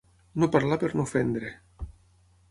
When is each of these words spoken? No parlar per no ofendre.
No 0.43 0.47
parlar 0.53 0.79
per 0.83 0.89
no 0.99 1.05
ofendre. 1.09 1.51